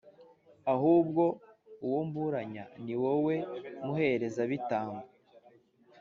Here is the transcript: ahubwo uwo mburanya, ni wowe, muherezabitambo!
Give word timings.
ahubwo 0.73 1.23
uwo 1.85 1.99
mburanya, 2.07 2.63
ni 2.83 2.95
wowe, 3.01 3.35
muherezabitambo! 3.85 5.03